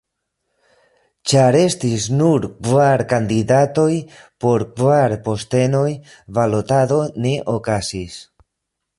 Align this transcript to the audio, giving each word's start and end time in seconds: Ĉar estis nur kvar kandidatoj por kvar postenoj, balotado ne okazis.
Ĉar 1.31 1.55
estis 1.57 2.05
nur 2.21 2.47
kvar 2.67 3.03
kandidatoj 3.11 3.93
por 4.45 4.65
kvar 4.79 5.15
postenoj, 5.27 5.87
balotado 6.39 6.97
ne 7.27 7.35
okazis. 7.57 8.17